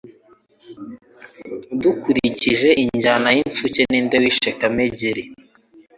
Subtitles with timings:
[1.81, 5.23] Dukurikije injyana y'incuke, ninde wishe kamegeri